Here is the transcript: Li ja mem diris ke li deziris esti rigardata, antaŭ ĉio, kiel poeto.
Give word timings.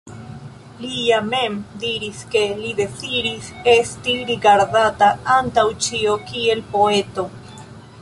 Li 0.85 1.01
ja 1.07 1.19
mem 1.25 1.59
diris 1.83 2.23
ke 2.35 2.41
li 2.63 2.73
deziris 2.81 3.51
esti 3.77 4.19
rigardata, 4.33 5.15
antaŭ 5.39 5.71
ĉio, 5.89 6.21
kiel 6.33 6.69
poeto. 6.77 7.33